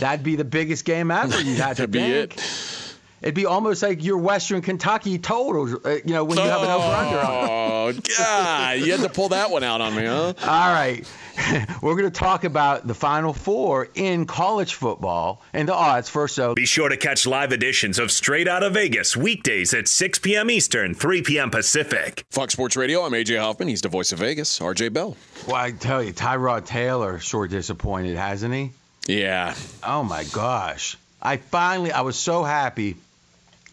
[0.00, 1.40] That'd be the biggest game ever.
[1.40, 2.36] You'd have to That'd think.
[2.36, 2.94] be it.
[3.20, 6.68] It'd be almost like your Western Kentucky totals, uh, you know, when you have an
[6.68, 7.48] over under on.
[7.50, 8.78] Oh, God.
[8.78, 10.34] You had to pull that one out on me, huh?
[10.42, 11.04] All right.
[11.82, 16.34] We're going to talk about the Final Four in college football and the odds first.
[16.34, 20.18] So be sure to catch live editions of Straight Out of Vegas weekdays at 6
[20.18, 20.50] p.m.
[20.50, 21.50] Eastern, 3 p.m.
[21.50, 22.24] Pacific.
[22.30, 23.02] Fox Sports Radio.
[23.02, 23.68] I'm AJ Hoffman.
[23.68, 24.58] He's the voice of Vegas.
[24.58, 25.16] RJ Bell.
[25.46, 28.72] Well, I tell you, Tyrod Taylor sure disappointed, hasn't he?
[29.06, 29.54] Yeah.
[29.82, 30.96] Oh my gosh.
[31.22, 32.96] I finally, I was so happy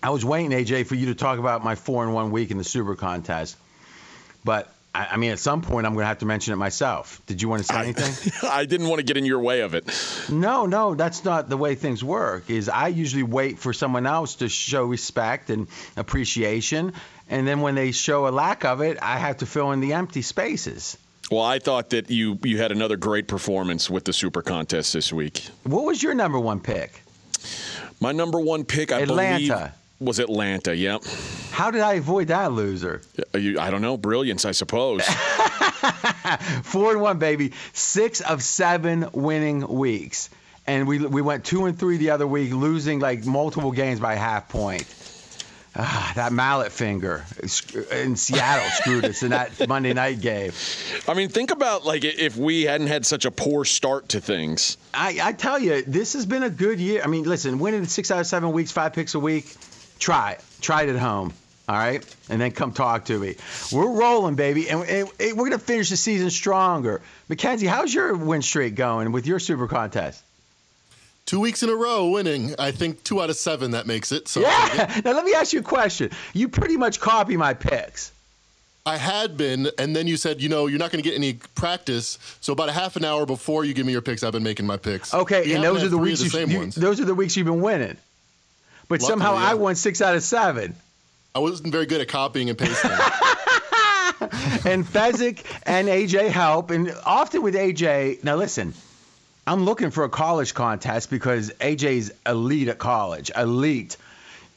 [0.06, 2.60] I was waiting, AJ, for you to talk about my four in one week in
[2.60, 3.58] the Super Contest.
[4.44, 7.22] But I, I mean, at some point, I'm going to have to mention it myself.
[7.26, 8.34] Did you want to say anything?
[8.50, 9.86] I, I didn't want to get in your way of it.
[10.32, 12.50] No, no, that's not the way things work.
[12.50, 16.94] Is I usually wait for someone else to show respect and appreciation,
[17.30, 19.94] and then when they show a lack of it, I have to fill in the
[19.94, 20.98] empty spaces.
[21.30, 25.12] Well, I thought that you you had another great performance with the Super Contest this
[25.12, 25.48] week.
[25.64, 27.02] What was your number one pick?
[28.00, 29.38] My number one pick, I Atlanta.
[29.40, 30.76] believe was Atlanta.
[30.76, 31.04] Yep.
[31.52, 33.02] How did I avoid that loser?
[33.34, 33.98] I don't know.
[33.98, 35.04] Brilliance, I suppose.
[36.64, 37.54] Four and one, baby.
[37.74, 40.30] Six of seven winning weeks,
[40.68, 44.16] and we we went two and three the other week, losing like multiple games by
[44.16, 44.86] half point.
[45.78, 47.26] Ah, that mallet finger
[47.92, 50.54] in Seattle screwed us in that Monday night game.
[51.06, 54.78] I mean, think about like if we hadn't had such a poor start to things.
[54.94, 57.02] I, I tell you, this has been a good year.
[57.04, 59.54] I mean, listen, winning six out of seven weeks, five picks a week,
[60.00, 60.44] try it.
[60.62, 61.34] Try it at home.
[61.68, 63.38] All right, and then come talk to me.
[63.72, 67.02] We're rolling, baby, and, and, and we're gonna finish the season stronger.
[67.28, 70.22] Mackenzie, how's your win streak going with your Super Contest?
[71.26, 72.54] Two weeks in a row winning.
[72.60, 74.28] I think two out of seven that makes it.
[74.28, 75.02] So yeah.
[75.06, 76.12] Now let me ask you a question.
[76.34, 78.12] You pretty much copy my picks.
[78.86, 81.34] I had been, and then you said, you know, you're not going to get any
[81.56, 82.20] practice.
[82.42, 84.68] So about a half an hour before you give me your picks, I've been making
[84.68, 85.12] my picks.
[85.12, 87.62] Okay, and those are the weeks the you, you, those are the weeks you've been
[87.62, 87.98] winning.
[88.88, 89.52] But Luckily, somehow yeah.
[89.52, 90.76] I won six out of seven.
[91.34, 92.92] I wasn't very good at copying and pasting.
[94.72, 98.24] and Fezzik and AJ help, and often with AJ.
[98.24, 98.74] Now listen,
[99.46, 103.32] I'm looking for a college contest because AJ's elite at college.
[103.36, 103.98] Elite.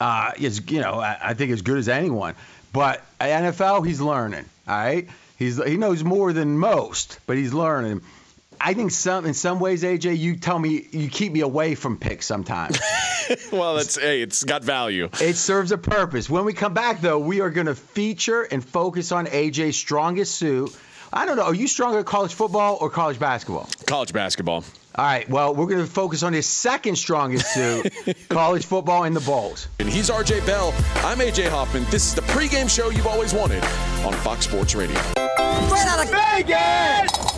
[0.00, 2.36] Uh, is you know I, I think as good as anyone.
[2.72, 4.44] But at NFL, he's learning.
[4.68, 8.02] All right, he's he knows more than most, but he's learning.
[8.60, 11.98] I think some in some ways, AJ, you tell me you keep me away from
[11.98, 12.78] picks sometimes.
[13.52, 15.08] well, that's hey, it's got value.
[15.20, 16.28] It serves a purpose.
[16.28, 20.34] When we come back, though, we are going to feature and focus on AJ's strongest
[20.34, 20.76] suit.
[21.12, 21.44] I don't know.
[21.44, 23.68] Are you stronger at college football or college basketball?
[23.86, 24.64] College basketball.
[24.94, 25.28] All right.
[25.30, 27.92] Well, we're going to focus on his second strongest suit,
[28.28, 29.68] college football and the Bulls.
[29.78, 30.74] And he's RJ Bell.
[30.96, 31.84] I'm AJ Hoffman.
[31.90, 33.62] This is the pregame show you've always wanted
[34.04, 34.98] on Fox Sports Radio.
[34.98, 37.37] Straight out of Vegas!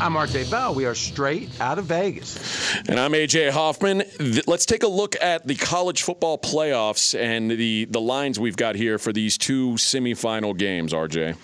[0.00, 0.72] I'm RJ Bell.
[0.72, 2.74] We are straight out of Vegas.
[2.88, 4.02] And I'm AJ Hoffman.
[4.46, 8.76] Let's take a look at the college football playoffs and the, the lines we've got
[8.76, 11.36] here for these two semifinal games, RJ.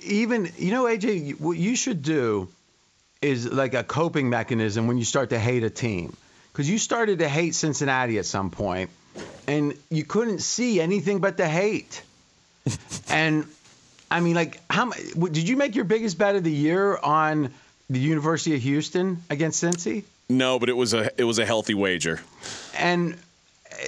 [0.00, 2.48] Even, you know, AJ, what you should do
[3.20, 6.16] is like a coping mechanism when you start to hate a team.
[6.52, 8.90] because you started to hate Cincinnati at some point,
[9.46, 12.02] and you couldn't see anything but the hate.
[13.08, 13.46] and
[14.10, 17.54] I mean, like, how did you make your biggest bet of the year on
[17.92, 20.04] the University of Houston against Cincy?
[20.28, 22.20] No, but it was a it was a healthy wager.
[22.76, 23.16] And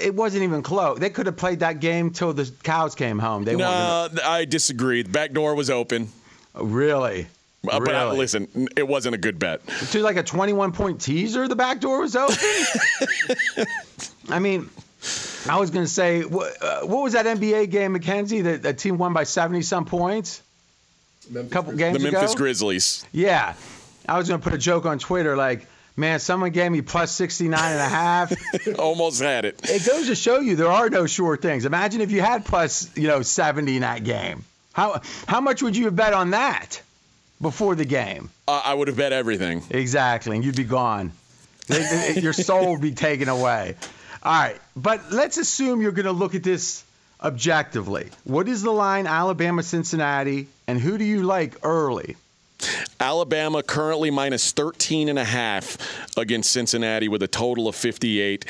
[0.02, 0.98] it wasn't even close.
[0.98, 3.44] They could have played that game till the cows came home.
[3.44, 5.02] They weren't No, I disagree.
[5.02, 6.08] The back door was open.
[6.54, 7.26] gonna, really.
[7.68, 8.18] Uh, But I, Really?
[8.18, 9.60] listen, it wasn't a good bet.
[9.92, 12.36] to like a 21 point teaser, the back door was open.
[14.28, 14.68] I mean,
[15.48, 18.42] I was going to say, what, uh, what was that NBA game, McKenzie?
[18.42, 20.42] That the team won by 70 some points
[21.34, 22.38] a couple games The Memphis ago?
[22.38, 23.06] Grizzlies.
[23.12, 23.54] Yeah.
[24.08, 27.12] I was going to put a joke on Twitter like, man, someone gave me plus
[27.12, 28.32] 69 and a half.
[28.78, 29.60] Almost had it.
[29.64, 31.64] it goes to show you there are no sure things.
[31.64, 34.44] Imagine if you had plus, you know, 70 in that game.
[34.72, 36.82] How how much would you have bet on that
[37.40, 38.28] before the game?
[38.48, 39.62] Uh, I would have bet everything.
[39.70, 41.12] Exactly, and you'd be gone.
[42.16, 43.76] Your soul would be taken away.
[44.24, 46.82] All right, but let's assume you're going to look at this
[47.22, 48.10] objectively.
[48.24, 52.16] What is the line, Alabama, Cincinnati, and who do you like early?
[53.00, 55.76] Alabama currently minus 13 and a half
[56.16, 58.44] against Cincinnati with a total of 58.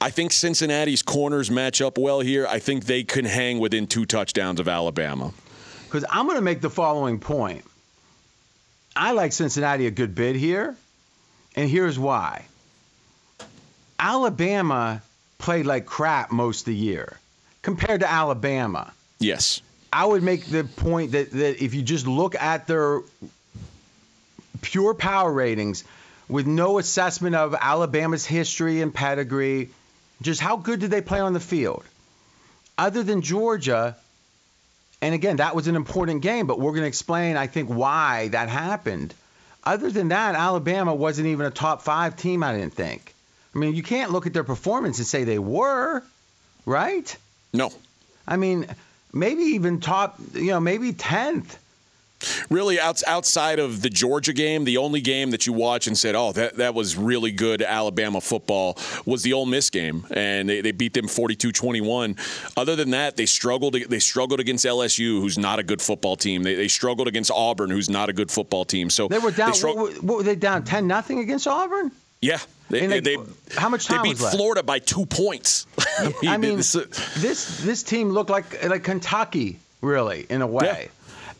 [0.00, 2.46] I think Cincinnati's corners match up well here.
[2.46, 5.32] I think they can hang within two touchdowns of Alabama.
[5.84, 7.64] Because I'm going to make the following point.
[8.96, 10.76] I like Cincinnati a good bit here,
[11.54, 12.46] and here's why.
[13.98, 15.02] Alabama
[15.38, 17.18] played like crap most of the year
[17.62, 18.92] compared to Alabama.
[19.18, 19.60] Yes.
[19.92, 23.00] I would make the point that, that if you just look at their
[24.60, 25.84] pure power ratings
[26.28, 29.70] with no assessment of Alabama's history and pedigree,
[30.22, 31.84] just how good did they play on the field?
[32.78, 33.96] Other than Georgia,
[35.02, 38.28] and again, that was an important game, but we're going to explain, I think, why
[38.28, 39.14] that happened.
[39.64, 43.14] Other than that, Alabama wasn't even a top five team, I didn't think.
[43.54, 46.02] I mean, you can't look at their performance and say they were,
[46.64, 47.16] right?
[47.52, 47.72] No.
[48.26, 48.66] I mean,
[49.12, 51.56] maybe even top, you know, maybe 10th.
[52.50, 56.14] Really, outs outside of the Georgia game, the only game that you watch and said,
[56.14, 60.60] "Oh, that, that was really good Alabama football," was the Ole Miss game, and they,
[60.60, 62.18] they beat them 42-21.
[62.56, 63.74] Other than that, they struggled.
[63.74, 66.42] They struggled against LSU, who's not a good football team.
[66.42, 68.90] They, they struggled against Auburn, who's not a good football team.
[68.90, 69.52] So They were down.
[69.52, 70.64] strugg- what, what were they down?
[70.64, 71.90] 10 nothing against Auburn?
[72.22, 73.22] yeah, they, they, they- they-
[73.56, 74.18] how much time they beat?
[74.18, 75.66] Florida by two points.
[76.26, 76.84] I mean, this- uh,
[77.16, 80.90] this this team looked like like Kentucky, really, in a way.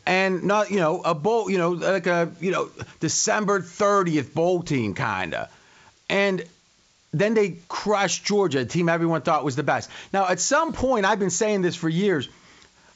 [0.07, 2.71] And not, you know, a bowl, you know, like a, you know,
[3.01, 5.49] December 30th bowl team kind of.
[6.09, 6.45] And
[7.13, 9.91] then they crushed Georgia, a team everyone thought was the best.
[10.13, 12.29] Now, at some point, I've been saying this for years.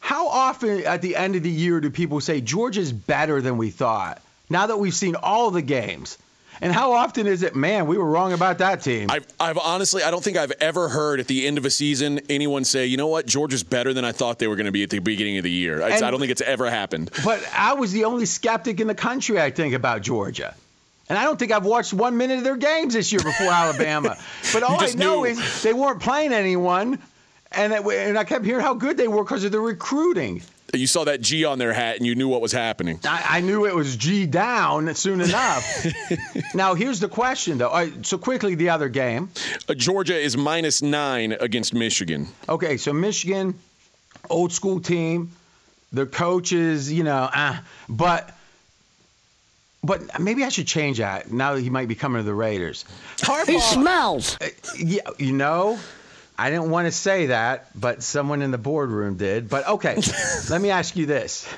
[0.01, 3.71] How often at the end of the year do people say Georgia's better than we
[3.71, 4.21] thought?
[4.51, 6.19] Now that we've seen all the games.
[6.61, 9.11] And how often is it, man, we were wrong about that team?
[9.11, 12.21] I've, I've honestly, I don't think I've ever heard at the end of a season
[12.29, 14.83] anyone say, you know what, Georgia's better than I thought they were going to be
[14.83, 15.81] at the beginning of the year.
[15.83, 17.11] And- I don't think it's ever happened.
[17.25, 20.55] But I was the only skeptic in the country, I think, about Georgia.
[21.09, 24.17] And I don't think I've watched one minute of their games this year before Alabama.
[24.53, 25.25] But all I know knew.
[25.27, 26.99] is they weren't playing anyone.
[27.53, 30.43] And, it, and I kept hearing how good they were because of the recruiting.
[30.79, 33.01] You saw that G on their hat and you knew what was happening.
[33.05, 35.87] I, I knew it was G down soon enough.
[36.55, 37.69] now, here's the question, though.
[37.69, 39.31] All right, so, quickly, the other game.
[39.69, 42.29] Uh, Georgia is minus nine against Michigan.
[42.49, 43.55] Okay, so Michigan,
[44.31, 45.31] old school team.
[45.93, 47.57] Their coaches, you know, uh,
[47.89, 48.37] but
[49.85, 52.85] but maybe I should change that now that he might be coming to the Raiders.
[53.21, 54.39] He Harbaugh, smells.
[54.77, 55.79] yeah, you know,
[56.37, 59.49] I didn't want to say that, but someone in the boardroom did.
[59.49, 60.01] But okay,
[60.51, 61.49] let me ask you this.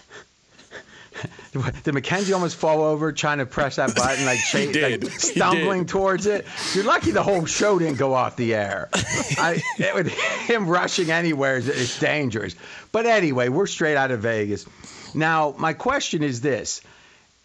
[1.85, 6.45] Did Mackenzie almost fall over trying to press that button, like, like stumbling towards it?
[6.75, 8.91] You're lucky the whole show didn't go off the air.
[8.93, 12.55] I, it would, him rushing anywhere is, is dangerous.
[12.93, 14.67] But anyway, we're straight out of Vegas.
[15.15, 16.83] Now, my question is this.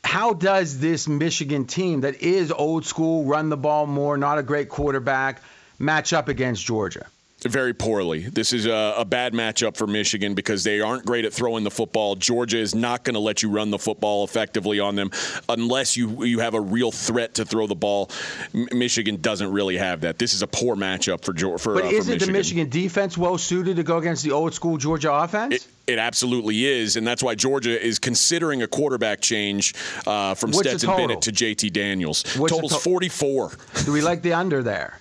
[0.04, 4.44] How does this Michigan team that is old school, run the ball more, not a
[4.44, 5.42] great quarterback,
[5.80, 7.06] match up against Georgia?
[7.44, 8.20] Very poorly.
[8.20, 11.72] This is a, a bad matchup for Michigan because they aren't great at throwing the
[11.72, 12.16] football.
[12.16, 15.10] Georgia is not going to let you run the football effectively on them
[15.50, 18.12] unless you you have a real threat to throw the ball.
[18.54, 20.20] M- Michigan doesn't really have that.
[20.20, 23.18] This is a poor matchup for Geor- for, But uh, for isn't the Michigan defense
[23.18, 25.56] well suited to go against the old school Georgia offense?
[25.56, 29.74] It, it absolutely is, and that's why Georgia is considering a quarterback change
[30.06, 30.96] uh, from What's Stetson?
[30.96, 32.24] Bennett to JT Daniels.
[32.38, 33.52] What's Total's to- 44.
[33.86, 35.00] Do we like the under there?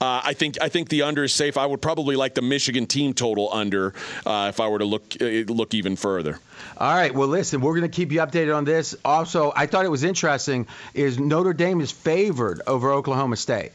[0.00, 1.58] Uh, I think I think the under is safe.
[1.58, 3.92] I would probably like the Michigan team total under
[4.24, 6.38] uh, if I were to look uh, look even further.
[6.78, 7.14] All right.
[7.14, 8.96] Well, listen, we're going to keep you updated on this.
[9.04, 13.72] Also, I thought it was interesting is Notre Dame is favored over Oklahoma State.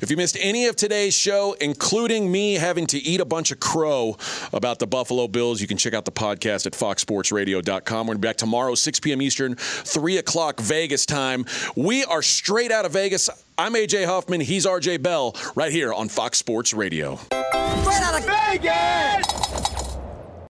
[0.00, 3.60] If you missed any of today's show, including me having to eat a bunch of
[3.60, 4.16] crow
[4.52, 8.06] about the Buffalo Bills, you can check out the podcast at foxsportsradio.com.
[8.06, 9.20] We're going to be back tomorrow, 6 p.m.
[9.22, 11.44] Eastern, 3 o'clock Vegas time.
[11.74, 13.28] We are straight out of Vegas.
[13.58, 14.40] I'm AJ Hoffman.
[14.40, 17.16] He's RJ Bell, right here on Fox Sports Radio.
[17.16, 19.75] Straight out of Vegas!